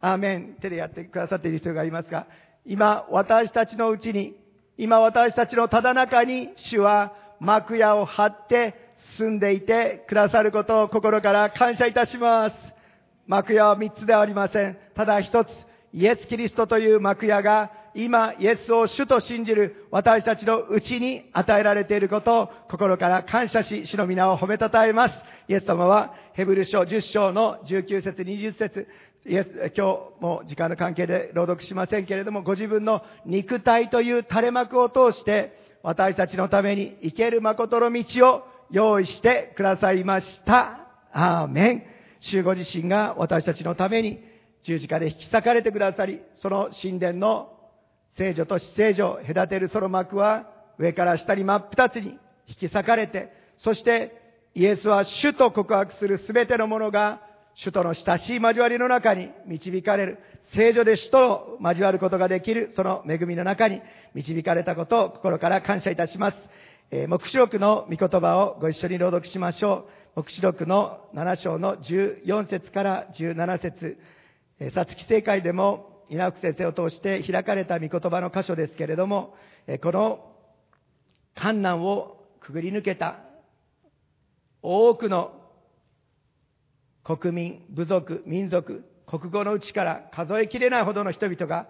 [0.00, 0.56] アーメン。
[0.60, 2.26] 手でやってくださっている人がいますか
[2.64, 4.36] 今私たちのうちに、
[4.76, 8.74] 今私たちのただ中に主は幕屋を張って
[9.16, 12.56] 住んでいてくださることを心から感謝いたします。
[13.26, 14.78] 幕屋は三つではありません。
[14.94, 15.48] ただ一つ、
[15.92, 25.14] イエス・キリストという幕屋が今、イエスを主と信じる私たちのうちに与えられていることを心から感謝し、主の皆を褒めたたえます。
[25.48, 28.86] イエス様はヘブル書10章の19節20節
[29.26, 40.86] イエス、今日も時間の関係で朗読しませんけれども、ご自分の肉体という垂れ幕を通して、私たちのために生ける誠の道を用意してくださいました。
[41.12, 41.82] アーメン。
[42.20, 44.20] 主ご自身が私たちのために
[44.62, 47.57] 十字架で引き裂かれてくださり、その神殿の
[48.18, 54.12] 聖女と死聖女を隔てるその幕は上から下に真っ二つに引き裂かれて、そして
[54.54, 57.20] イエスは主と告白するすべてのものが
[57.54, 60.18] 主との親しい交わりの中に導かれる。
[60.54, 63.80] 聖女で主と交わることができる、その恵みの中に
[64.14, 66.36] 導かれたことを心から感謝いたします。
[66.90, 70.20] えー、目視録の御言葉をご一緒に朗読しましょう。
[70.20, 73.98] 目視録の7章の14節から17節
[74.60, 79.34] えー、さつき正解でも稲福先生を通して開かれた御言葉の箇所ですけれども、
[79.82, 80.32] この
[81.34, 83.20] 観難をくぐり抜けた
[84.62, 85.32] 多くの
[87.04, 91.68] 国民、部族、民族、国語のうちから数えきれないほどの人々が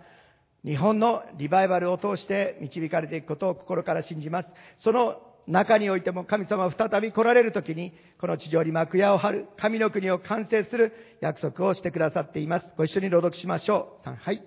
[0.65, 4.49] 日本のリバイバルを通して導かれていくことを心から信じます。
[4.79, 12.69] その中においても神様は再び来られる時に、この地上に幕屋を張る、神の国を完成する約束をしてくださっています。
[12.77, 14.11] ご一緒に朗読しましょう。
[14.11, 14.43] はい。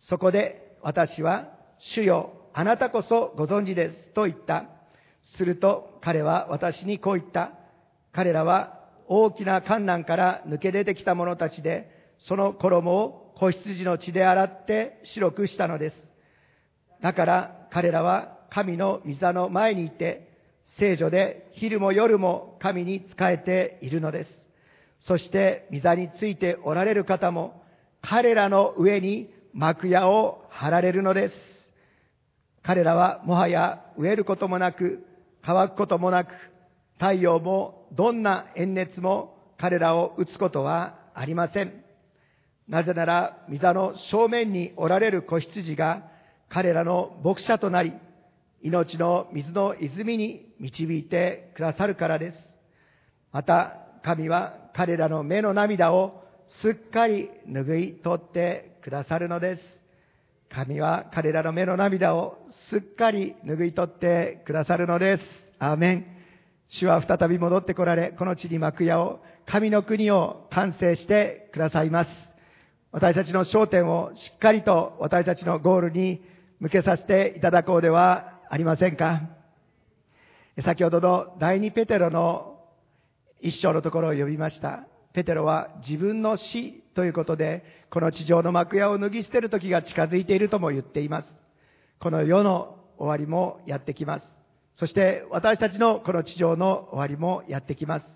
[0.00, 4.08] そこで私は、主よ、あなたこそご存知です。
[4.08, 4.66] と言った。
[5.36, 7.52] すると彼は私にこう言った。
[8.12, 16.04] 彼らは大きな観覧から抜け出てきた者たちで、その衣を子羊の血で洗って白くしたのです。
[17.00, 20.31] だから彼らは神の御座の前にいて、
[20.78, 24.30] 聖女で昼も夜も神に仕えているのです。
[25.00, 27.62] そして御座についておられる方も、
[28.00, 31.34] 彼らの上に幕屋を張られるのです。
[32.62, 35.04] 彼らはもはや飢えることもなく、
[35.42, 36.30] 乾くこともなく、
[36.94, 41.82] 太陽もどんな炎熱も彼らを打つことはありません。
[42.68, 46.04] なぜなら、御座の正面におられる子羊が
[46.48, 47.92] 彼らの牧者となり、
[48.62, 52.38] 命の水の泉に導いてくださるからです。
[53.32, 56.22] また、神は彼らの目の涙を
[56.60, 59.62] すっかり拭い取ってくださるのです。
[60.50, 65.22] 神は彼らの目の涙をすっかり拭い取ってくださるのです。
[65.58, 66.06] アーメン。
[66.68, 72.10] 主は再び戻ってこられ、この地に幕屋を、神の国を完成してくださいます。
[72.92, 76.22] 私たちの焦点をしっかりと私たちのゴールに
[76.60, 79.30] 向けさせていただこうではありませんか？
[80.62, 82.60] 先ほどの第二ペテロの
[83.40, 84.84] 一章のところを呼びました。
[85.14, 91.32] ペテロは自分の死ということで、この地上の幕屋を脱ぎ捨てる時が近づいているとも言っています。
[91.98, 94.26] この世の終わりもやってきます。
[94.74, 98.06] そして私たちのこの地上の終わりもやってきます。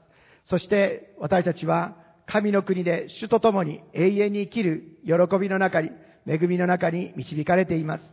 [0.44, 1.96] そして私たちは
[2.26, 5.92] 神の国で主と共に永遠に生きる喜びの中に、
[6.26, 8.10] 恵みの中に導かれています。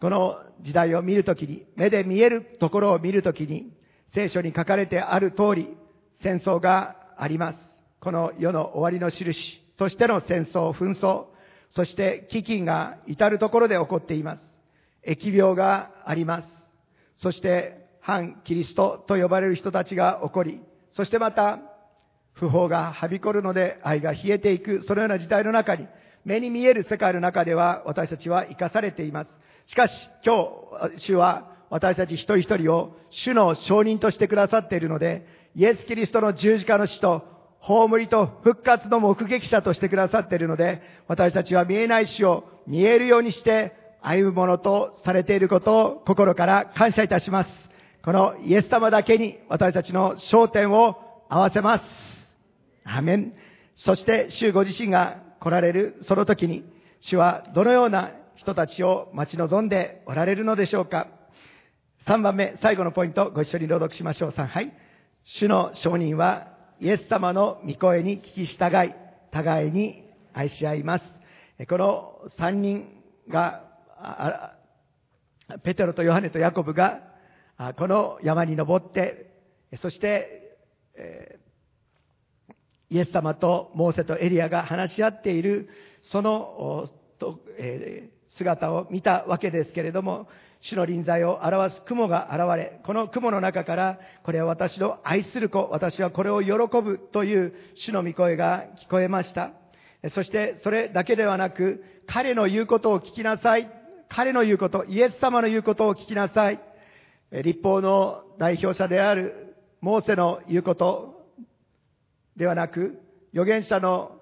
[0.00, 3.72] この時代を見るときに、目で見えるところを見るときに、
[4.14, 5.76] 聖書に書かれてある通り、
[6.22, 7.58] 戦争があります。
[8.00, 11.26] この世の終わりの印としての戦争、紛争、
[11.70, 14.42] そして飢饉が至るところで起こっています。
[15.06, 16.48] 疫病があります。
[17.16, 20.60] そして反キリストと呼ばれる人たちが起こり、
[20.92, 21.58] そしてまた
[22.34, 25.86] 不法がはびこるので愛が冷えていく、そのような時代の中に、
[26.24, 29.30] 目に見える世界の中では私たちは生かされています。
[29.68, 29.92] しかし、
[30.24, 30.48] 今
[30.96, 37.22] 日、主は私たち一人一人を主の証人としてくださっているので、イエス・キリストの十字架の死と、
[37.60, 47.50] 葬りと復活の目撃者としてくださっているので、私たちは見えない死を見えるようにして歩むものとされていることを心から感謝いたします。
[48.02, 50.96] このイエス様だけに私たちの焦点を
[51.28, 51.84] 合わせます。
[52.84, 53.34] アメン。
[53.76, 56.64] そして主ご自身が来られるその時に、
[57.00, 61.08] 主はどのような人たちを待ち望んでおられるのでしょうか。
[62.06, 64.30] 3番目、最後のポイント、ご一緒に朗読しましょう。
[64.30, 64.72] 3、はい。
[65.24, 68.94] 主の証人は、イエス様の御声に聞き従い、
[69.32, 71.04] 互いに愛し合います。
[71.68, 72.86] この3人
[73.28, 73.64] が、
[75.64, 77.00] ペテロとヨハネとヤコブが、
[77.76, 79.32] この山に登って、
[79.78, 80.56] そして、
[80.94, 81.40] え
[82.90, 85.68] イエス様とモーセとエリアが話し合っている、
[86.02, 90.28] その、とえー、姿を見たわけですけれども、
[90.60, 99.52] 主の臨在を表す雲が現れ、この雲の中から、これは私の愛する子、私はこれを喜ぶという主の御声が聞こえました。
[100.10, 103.70] そしてそれだけではなく、彼の言うことを聞きなさい。
[104.08, 106.60] 彼の言うこと、イエス様の言うことを聞きなさい。
[107.30, 111.26] 立法の代表者であるモーセの言うこと
[112.36, 113.00] ではなく、
[113.32, 114.12] 預言者の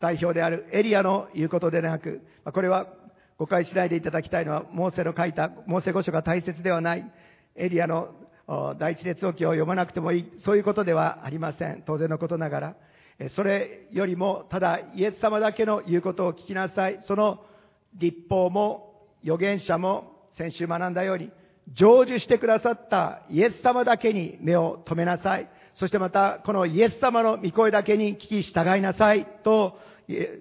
[0.00, 2.22] 代表であるエリアの言うことでなく、
[2.52, 2.86] これは
[3.40, 7.10] 誤解しないでいただきたいのは、モーセの書いた、モーセ語書が大切ではない、
[7.56, 8.10] エリアの
[8.78, 11.82] 第一列王記を読まなくてもいい、そういうことではありません。
[11.86, 12.76] 当然のことながら。
[13.34, 16.98] それよりも、ただイエス様だけの言うことを聞きなさい。
[17.04, 17.40] その
[17.94, 21.30] 立法も預言者も先週学んだように、
[21.74, 25.48] 成就してくださったイエス様だけに目を留めなさい。
[25.76, 29.78] そしてまた、このイエス様の御声だけに聞き従いなさいと、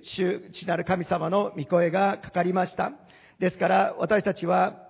[0.03, 2.91] 主、なる神様の御声がかかりました。
[3.39, 4.89] ですから、私たちは、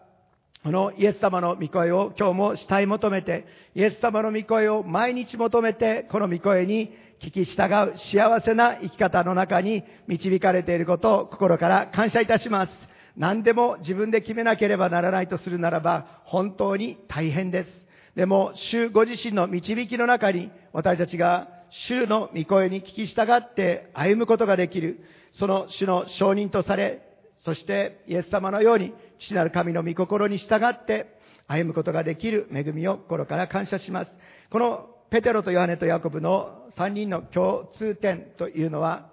[0.63, 12.71] このイエス様の御声を今日も慕い求めて、イエス様の御声を毎日求めて、この御声に聞き従う幸せな生き方の中に導かれていることを心から感謝いたします。
[13.15, 17.87] 何でも自分で決めなければならないとするならば、本当に大変です。
[18.15, 24.99] でも、主ご自身の導きの中に、私たちが主の御声に聞き従って歩むことができる、
[25.33, 27.01] その主の承認とされ、
[27.39, 31.17] そしてイエス様のように父なる神の御心に従って
[31.47, 34.17] 歩むことができる恵みを心から感謝します。
[34.51, 39.09] このペテロとヨハネとヤコブの3人の共通点というのは、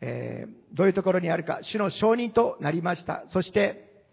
[0.00, 3.24] えー、どういうところにあるか、主の承認となりました。
[3.28, 4.04] そして、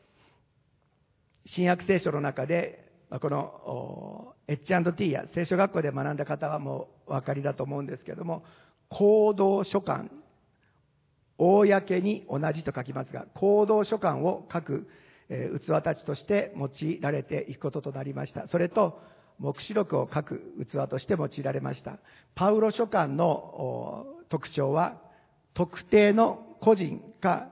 [1.45, 2.85] 新約聖書の中で、
[3.21, 8.43] この H&T や聖書学校で学んだ方はもうお分かりだと思うんですけども、
[8.89, 10.05] 行動書簡、
[11.37, 14.87] 公に同じと書きますが、行動書簡を書く、
[15.29, 18.47] えー、器たちとして用いられていくこととなりました。
[18.47, 19.01] それと、
[19.37, 21.97] 目視録を書く器として用いられました。
[22.35, 25.01] パウロ書簡の特徴は、
[25.53, 27.49] 特定の個人か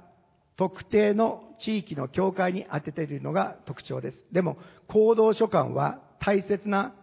[0.56, 4.18] 特定の地域の教会に当てているのが特徴です。
[4.32, 6.94] でも、行動書簡は大切な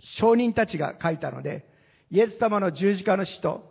[0.00, 1.66] 証人たちが書いたので、
[2.14, 3.68] イエス様の十字架の死と、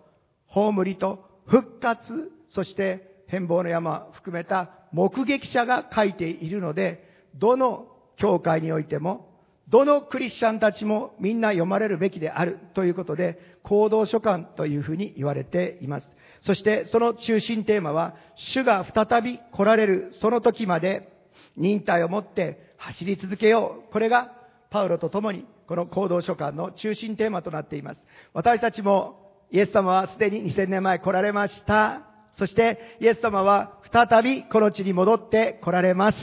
[0.48, 7.88] 葬りと復活、そして変貌の山含めた目撃者が書いているので、どの
[8.18, 9.30] 教会においても、
[9.70, 16.12] どのクリスチャンたちもみんな読まれるべきであるということで、行動書簡というふうに言われています。
[16.41, 21.08] そしてその中心テーマは、主が再び来られるその時まで
[21.56, 23.94] 忍耐を持って走り続けよう。
[23.94, 24.43] これが
[24.74, 27.99] パウロと共にこの行動書簡の中心テーマとなっています。
[28.34, 32.01] 私たちもイエス様はすでに2000年前来られました。
[32.39, 36.17] そしてイエス様は再びこの地に戻って来られます。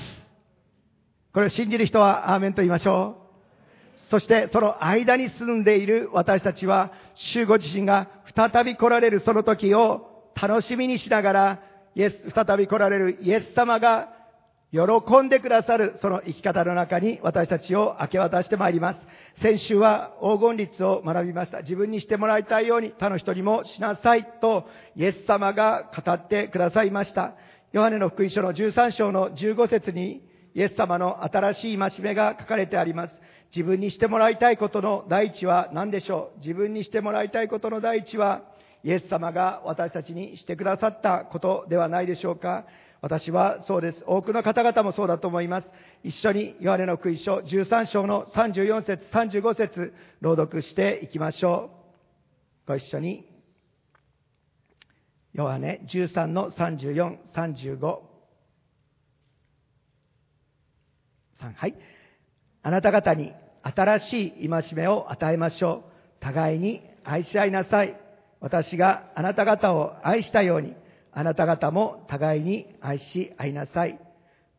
[1.32, 3.18] これを信じる人はアーメンと言いましょ
[4.08, 4.10] う。
[4.10, 11.62] そしてその間に住んでいる私たちは、主ご自身が再び来られるその時を楽しみにしながら、
[11.94, 14.08] イエス、再び来られるイエス様が
[14.72, 19.00] 喜んでくださるその生き方の中に私たちを明け渡してまいります。
[19.42, 21.62] 先週は黄金律を学びました。
[21.62, 27.34] 自分にしてもらいたいように他の人にもしなさいとイエス様が語ってくださいました。
[27.72, 30.22] ヨハネの福音書の13章の15節に
[30.54, 33.20] イエス様の新しい戒めが書かれてあります。
[33.54, 36.38] 自分にしてもらいたいことの第一は何でしょう？
[36.38, 38.42] 自分にしてもらいたいことの第一は
[38.84, 42.66] イエス様が私たちにしてくださったことではないでしょうか？
[43.02, 44.04] 私はそうです。
[44.06, 45.68] 多くの方々もそうだと思います。
[46.02, 51.70] 一緒にヨハネの福音書13章の34節、35節朗読していきましょ
[52.66, 52.68] う。
[52.68, 53.26] ご一緒に。
[55.32, 58.10] ヨハネ13の34、35。
[61.40, 61.74] はい。
[62.62, 63.32] あなた方に
[63.62, 65.90] 新しい戒めを与えましょう。
[66.20, 67.98] 互いに愛し合いなさい。
[68.40, 70.74] 私があなた方を愛したように、
[71.12, 73.98] あなた方も互いに愛し合いなさい。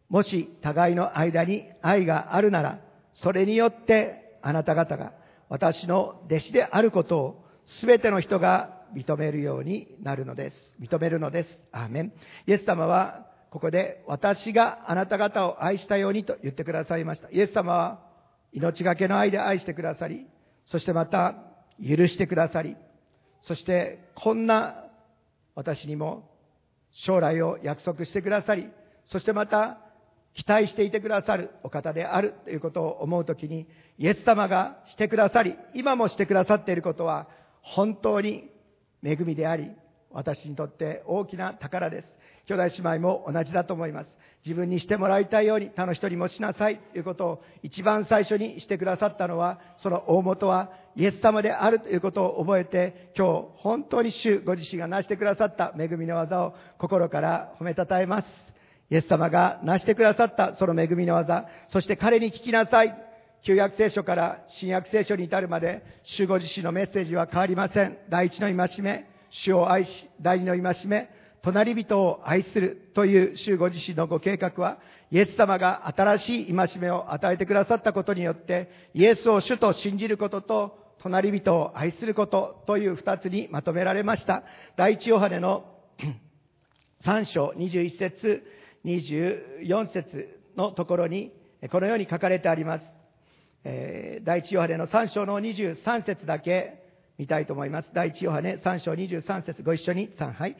[0.09, 2.79] もし互いの間に愛があるなら、
[3.13, 5.13] それによってあなた方が
[5.49, 7.45] 私の弟子であることを
[7.81, 10.75] 全ての人が認めるようになるのです。
[10.81, 11.59] 認めるのです。
[11.71, 12.13] アーメン。
[12.45, 17.29] イエス様はここで私があなた方を愛したようにと言ってくださいました。
[17.31, 17.99] イエス様は
[18.53, 20.25] 命がけの愛で愛してくださり、
[20.65, 21.35] そしてまた
[21.79, 22.75] 許してくださり、
[23.41, 24.85] そしてこんな
[25.55, 26.30] 私にも
[26.91, 28.69] 将来を約束してくださり、
[29.05, 29.79] そしてまた
[30.33, 33.67] 期待していてくださるお方であるということを思うときに、
[33.97, 37.27] イエス様がしてくださり、今もしてくださっていることは
[37.61, 38.49] 本当に
[39.03, 39.71] 恵みであり、
[40.11, 42.07] 私にとって大きな宝です。
[42.47, 44.09] 兄弟姉妹も同じだと思います。
[44.45, 58.27] 自分にしてもらいたいように他の人にもしなさいということを一番最初にしてくださったのは、その大元はイエス様であるということを覚えて、今日本当に主ご自身が成してくださった恵みの技を心から褒めたたえます。
[58.89, 62.93] イエス様が成してくださったその恵みの技、そして彼に聞きなさい。
[63.43, 67.97] 旧約聖書から新約聖書に至るまで、主ご自身のメッセージは変わりません。
[68.09, 71.09] 第一の戒め、主を愛し、第二の戒め、
[71.41, 74.77] 隣人を愛するという主ご自身のご計画は、
[75.09, 84.43] イエス様が新しい戒めを与えてくださったことによって、イエスを主と信じることと、隣人を愛することという二つにまとめられました。
[84.77, 85.65] 第一ヨハネの
[87.05, 88.43] 3章21節
[88.85, 91.31] 24節のところに、
[91.71, 92.85] このように書かれてあります。
[93.63, 96.83] えー、第一ヨハネの3章の23節だけ
[97.17, 97.89] 見たいと思います。
[97.93, 100.55] 第一ヨハネ3章23節ご一緒に3杯。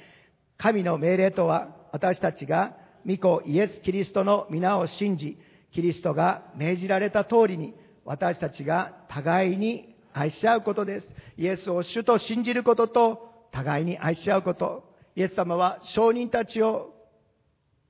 [0.58, 2.78] 神の命令とは私たちが
[3.08, 5.38] 御子イエス・キリストの皆を信じ、
[5.72, 7.74] キリストが命じられた通りに
[8.06, 11.08] 私たちが互いに愛し合うことです。
[11.38, 14.84] イエスを主と信じることと互いに愛し合うこと。
[15.16, 16.94] イエス様は証人たちを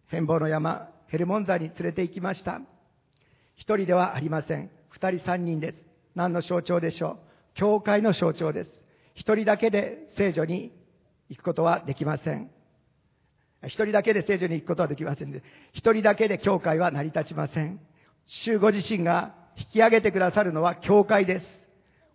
[0.07, 2.61] 変貌の山、ヘルモン山に連れて行きました。
[3.55, 4.69] 一人ではありません。
[4.89, 5.77] 二人三人です。
[6.15, 7.17] 何の象徴でしょう？
[7.53, 8.71] 教会の象徴です。
[9.13, 10.71] 一人だけで聖女に
[11.29, 12.49] 行くことはできません。
[13.63, 15.43] 一人だけで聖女に行くことはできませんで、
[15.73, 17.79] 一人だけで教会は成り立ちません。
[18.25, 21.45] 主ご自身が引き上げてくださるのは教会です。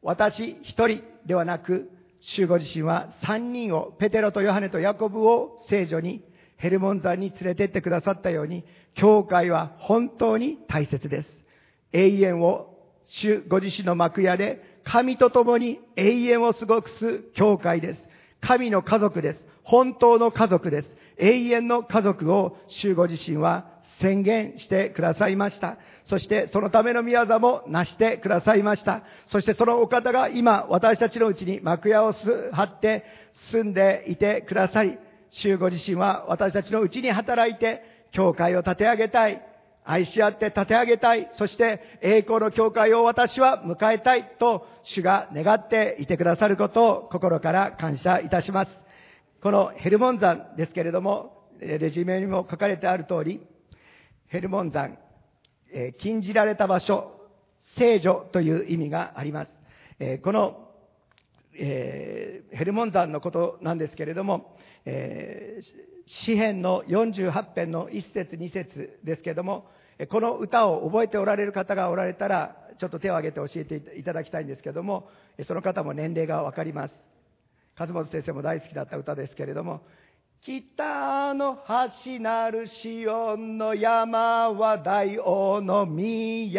[0.07, 1.91] 私一人ではなく、
[2.21, 6.23] 主ご自身は三人を、ペテロとヨハネとヤコブを聖女に、
[6.57, 11.29] ヘルモン山に連れてってくださったように、教会は本当に大切です。
[11.93, 18.01] 永遠を主ご自身の幕屋で神と共に永遠を過ごす教会です。
[18.41, 19.45] 神の家族です。
[19.65, 20.89] 本当の家族です。
[21.19, 25.79] 永遠の家族を主ご自身は宣言してくださいました。
[26.05, 29.03] そしてそのための宮座も成してくださいました。
[29.29, 33.05] そしてそのお方が今私たちのうちに幕屋を張って
[33.51, 34.99] 住んでいてくださり、
[35.31, 37.83] 主ご自身は私たちのうちに働いて
[38.13, 39.43] 教会を立て上げたい。
[39.89, 41.31] 愛し合って立て上げたい。
[41.35, 48.71] そして栄光の教会を私は迎えたいと主が願っていてくださることを心から感謝いたします。
[49.41, 53.47] このヘルモン山ですけれども、レジュメにも書かれてある通り、
[54.29, 54.99] ヘルモン山、
[55.73, 57.13] えー、禁じられた場所、
[57.77, 59.53] 聖女という意味があります。
[59.99, 60.69] えー、この、
[61.59, 65.61] えー、ヘルモン山のことなんですけれども、え
[66.07, 69.67] 詩編の48編の1節2節ですけれども、
[70.09, 75.09] この歌を覚えておられる方がおられたら、ちょっと手を挙げて教えていただきたいんですけども、
[75.47, 76.95] その方も年齢がわかります。
[77.75, 79.83] 勝本先生も大好きだった歌ですけれども、
[80.47, 81.59] 北の
[82.05, 86.53] 橋なるシオンの山は大王の都。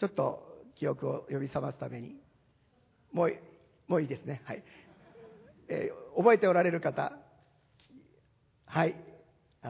[0.00, 0.42] ちょっと
[0.74, 2.16] 記憶を呼び覚ますために、
[3.12, 3.36] もう、
[3.86, 4.42] もういいですね。
[4.44, 4.64] はい。
[5.68, 7.12] えー、覚えておられる方、
[8.66, 8.96] はい。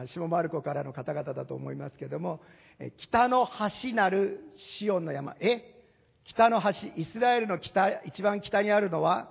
[0.07, 2.39] 下マルコからの方々だと思いますけども、
[2.79, 3.47] え北の
[3.83, 5.35] 橋なるシオンの山。
[5.39, 5.83] え？
[6.23, 6.69] 北の橋、
[6.99, 9.29] イスラエルの北、一番北にあるのは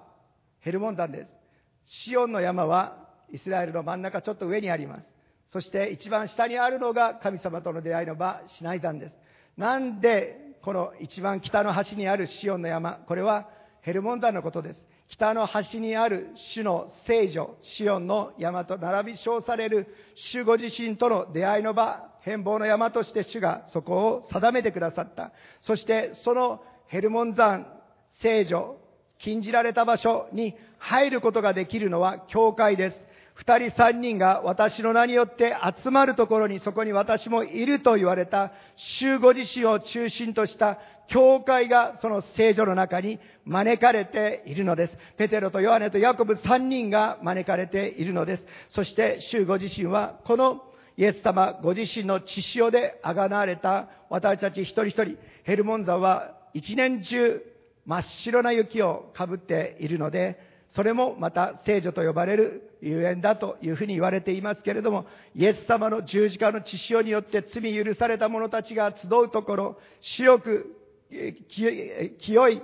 [0.61, 1.40] ヘルモン山です。
[1.91, 2.97] シオンの山は
[3.33, 5.09] イスラエルの真ん中ちょっと上にあります。
[5.49, 9.15] そして一番下にあるのが神様との出会いの場、シナイ山です。
[9.57, 13.49] なんでこの一番北の端にあるシオンの山、これは
[13.83, 14.83] ヘルモン山のことです。
[15.09, 25.33] 北の端にある主の聖女、シオンの山と並び称される主ご自身との出会いの場、変貌の山として主がそこを定めてくださった。
[25.63, 27.67] そしてそのヘルモン山、
[28.23, 28.77] 聖女、
[29.19, 33.01] 禁じられた場所に入ることができるのは教会です。
[33.35, 40.79] 二人三人が私の名によって集まるところにそこに私もいると言われた、主ご自身を中心とした
[41.09, 44.97] 教会がその聖女の中に招かれているのです。
[45.17, 48.47] ペテロとヨハネとヤコブ三人が招かれているのです。
[48.71, 50.63] そして主ご自身はこの
[50.97, 57.43] イエス様ご自身の血潮であがなわれた私たち一人一人、ヘルモン山は一年中
[57.87, 70.77] 真っ白な雪をかぶっているので、それもまた聖女と呼ばれるゆえんだというふうに言われていますけれども、イエス様の十字架の血潮によって罪許された者たちが集うところ、白く
[71.49, 72.63] 清い、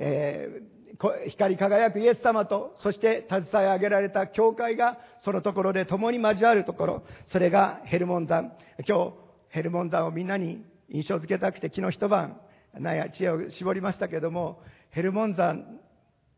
[0.00, 8.52] えー、光り輝くイエス様と、そして携え上げられた教会が、そのところで共に交わるところ、それがヘルモン山。
[8.86, 9.12] 今日、
[9.50, 12.40] ヘルモン山をみんなに印象づけたくて、昨日一晩、
[12.74, 15.64] なんや知恵を絞りましたけれども、ヘルモン山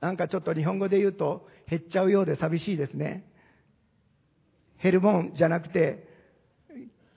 [0.00, 3.24] なんかちょっと日本語で言うと減っちゃうようで寂しいですね。
[4.82, 6.06] 減るもんじゃなくて、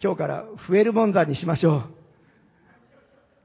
[0.02, 1.84] 今日から増えるもん山にしましょう。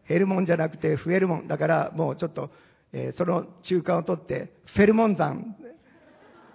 [0.09, 1.49] 減るもんじゃなくて増えるもん。
[1.49, 2.51] だからもうちょっと、
[2.93, 5.57] えー、その中間を取って、フェルモン山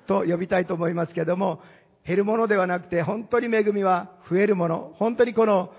[0.07, 1.61] と呼びたいと思いますけども、
[2.05, 4.93] 減るものではなくて、本当に恵みは増えるもの。
[4.95, 5.71] 本当にこの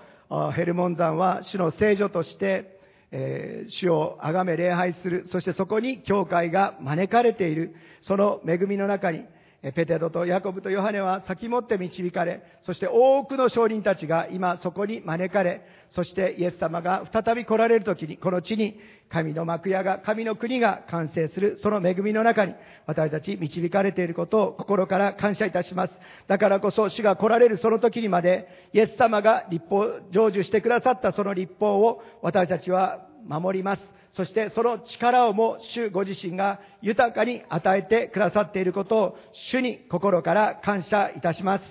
[0.53, 2.79] ヘルモン山は主の聖女として、
[3.11, 5.27] えー、主を崇め礼拝する。
[5.27, 7.75] そしてそこに教会が招かれている。
[8.01, 9.25] その恵みの中に、
[9.61, 22.55] ペテロとヤコブとヨハネは先もって導かれ、そして多くの証人たちが今そこに招かれ、そしてイエス様が再び来られる時に、この地に神の幕屋が、神の国が完成する、その恵みの中に
[22.87, 25.93] 私たち導かれていることを心から感謝いたします。
[26.27, 34.00] だからこそ主が来られるその時にまで、イエス様が立法、成就してくださったその立法を私たちは守ります。
[34.13, 41.63] そしてその力をも主ご自身が豊かに与えてくださっていることを主に心から感謝いたします。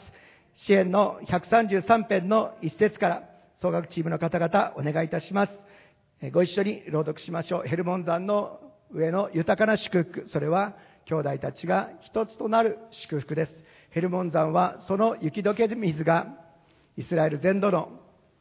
[0.55, 3.23] 支援の133編の一節から
[3.59, 5.53] 総学チームの方々お願いいたします。
[6.33, 7.69] ご一緒に朗読しましょう。
[7.69, 8.61] ヘルモン山の
[8.91, 10.29] 上の豊かな祝福。
[10.29, 10.75] それは
[11.07, 13.57] 兄弟たちが一つとなる祝福です。
[13.91, 16.27] ヘルモン山はその雪解け水が
[16.97, 17.91] イスラエル全土の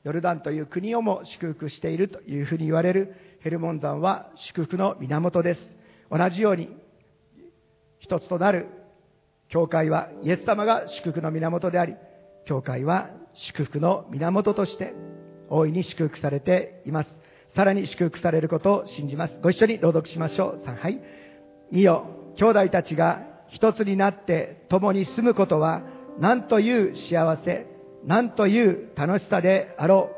[0.04, 5.76] ヨルダンという国をも祝福しているというふうに言われるヘルモン山は祝福の源です。
[6.12, 6.70] 同じように、
[8.00, 8.68] 一つとなる
[9.48, 11.96] 教会はイエス様が祝福の源であり、
[12.46, 14.94] 教会は祝福の源として
[15.50, 17.18] 大いに祝福されています。
[17.56, 19.40] さらに祝福されることを信じます。
[19.42, 20.66] ご一緒に朗読しましょう。
[20.66, 21.00] さはい。
[21.72, 25.82] いよ、兄弟たちが一つになって共に住むことは
[26.20, 27.68] 何という幸せ、
[28.06, 30.12] 何という楽しさであろ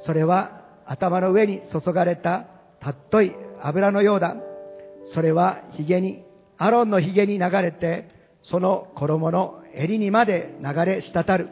[0.00, 0.02] う。
[0.04, 0.55] それは
[0.86, 2.46] 頭の上に注がれた
[2.80, 4.36] たっとい油のようだ。
[5.06, 6.24] それは髭に、
[6.58, 8.08] アロンの髭に流れて、
[8.42, 11.48] その衣の襟にまで流れ滴る。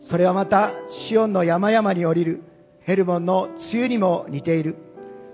[0.00, 2.42] それはまた、シオンの山々に降りる
[2.82, 4.76] ヘルモンの梅雨にも似ている。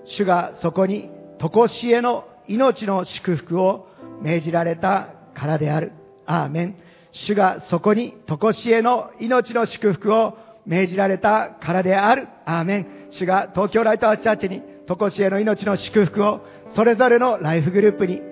[0.05, 3.89] 主がそこに、とこしえの命の祝福を
[4.23, 5.93] 命じられたからである。
[6.27, 6.77] アーメン。
[7.13, 12.29] 主がそこに、とこしえの命の祝福を命じられたからである。
[12.45, 13.00] アーメン。
[13.11, 16.41] 主が東京ライトアーチャーチに、とこしえの命の祝福を、
[16.75, 18.23] それぞれのライフグループに、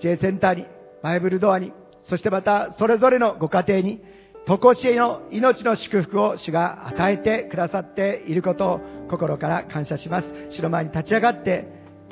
[0.00, 0.66] J センターに、
[1.02, 1.72] バイブルドアに、
[2.04, 4.00] そしてまた、それぞれのご家庭に、
[4.46, 8.80] とこしえの命の祝福を主が与えてくださっていることを
[9.10, 10.26] 心から感謝します。
[10.50, 11.66] 主の前に立ち上がって、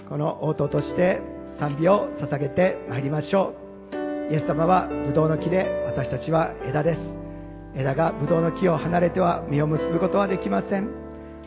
[0.08, 1.20] この応答として
[1.60, 3.54] 賛美を捧げてまいりましょ
[4.30, 4.32] う。
[4.32, 7.00] イエス様はブドウの木で、私たちは枝です。
[7.76, 11.03] 枝がブドウの木を離れては実を結ぶことはできません。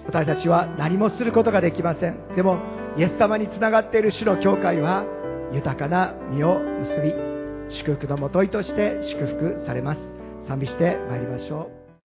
[0.08, 2.36] 私たちは何もすることができません。
[2.36, 2.60] でも、
[2.98, 5.06] イエス様につながっている主の教会は、
[5.54, 7.14] 豊かな実を結び、
[7.70, 10.02] 祝福のもといとして祝福されます。
[10.48, 11.77] 賛美してまいりましょう。